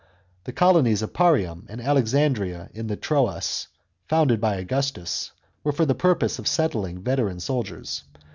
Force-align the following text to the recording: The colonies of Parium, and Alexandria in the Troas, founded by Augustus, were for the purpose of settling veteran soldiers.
The 0.45 0.51
colonies 0.51 1.03
of 1.03 1.13
Parium, 1.13 1.67
and 1.69 1.79
Alexandria 1.79 2.71
in 2.73 2.87
the 2.87 2.95
Troas, 2.95 3.67
founded 4.07 4.41
by 4.41 4.55
Augustus, 4.55 5.31
were 5.63 5.71
for 5.73 5.85
the 5.85 5.93
purpose 5.93 6.39
of 6.39 6.47
settling 6.47 7.03
veteran 7.03 7.39
soldiers. 7.39 8.03